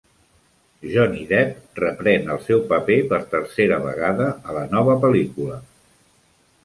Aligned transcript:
Johnny 0.93 1.25
Depp 1.31 1.77
reprèn 1.83 2.33
el 2.35 2.41
seu 2.47 2.63
paper 2.71 2.97
per 3.11 3.19
tercera 3.37 3.79
vegada 3.87 4.31
a 4.51 4.57
la 4.59 4.65
nova 4.73 4.97
pel·lícula. 5.05 5.61